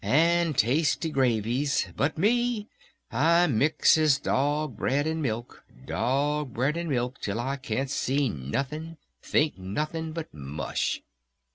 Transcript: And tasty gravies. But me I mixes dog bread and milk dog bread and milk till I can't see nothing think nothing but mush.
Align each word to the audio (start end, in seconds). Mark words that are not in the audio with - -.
And 0.03 0.57
tasty 0.57 1.11
gravies. 1.11 1.89
But 1.95 2.17
me 2.17 2.67
I 3.11 3.45
mixes 3.45 4.17
dog 4.17 4.75
bread 4.75 5.05
and 5.05 5.21
milk 5.21 5.63
dog 5.85 6.55
bread 6.55 6.75
and 6.75 6.89
milk 6.89 7.21
till 7.21 7.39
I 7.39 7.57
can't 7.57 7.87
see 7.91 8.27
nothing 8.27 8.97
think 9.21 9.59
nothing 9.59 10.11
but 10.11 10.33
mush. 10.33 11.03